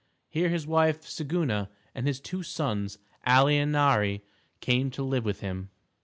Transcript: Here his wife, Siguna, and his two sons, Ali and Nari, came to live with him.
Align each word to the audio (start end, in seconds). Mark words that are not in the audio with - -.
Here 0.29 0.49
his 0.49 0.65
wife, 0.65 1.03
Siguna, 1.03 1.69
and 1.93 2.07
his 2.07 2.19
two 2.19 2.41
sons, 2.41 2.97
Ali 3.23 3.59
and 3.59 3.71
Nari, 3.71 4.23
came 4.59 4.89
to 4.89 5.03
live 5.03 5.25
with 5.25 5.41
him. 5.41 5.69